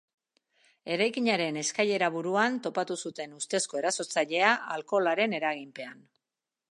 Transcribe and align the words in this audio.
Eraikinaren 0.93 1.59
eskailera-buruan 1.61 2.57
topatu 2.67 2.97
zuten 3.09 3.37
ustezko 3.41 3.81
erasotzailea 3.83 4.49
alkoholaren 4.77 5.39
eraginpean. 5.41 6.05